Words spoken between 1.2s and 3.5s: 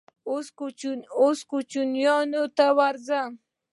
_اوس کوچيانو ته ورځم.